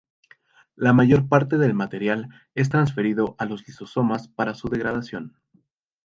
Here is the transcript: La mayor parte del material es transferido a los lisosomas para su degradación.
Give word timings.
La 0.75 0.93
mayor 0.93 1.27
parte 1.29 1.59
del 1.59 1.75
material 1.75 2.27
es 2.55 2.69
transferido 2.69 3.35
a 3.37 3.45
los 3.45 3.67
lisosomas 3.67 4.27
para 4.29 4.55
su 4.55 4.67
degradación. 4.67 5.35